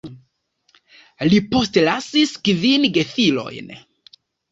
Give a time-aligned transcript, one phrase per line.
[1.33, 3.71] Li postlasis kvin gefilojn.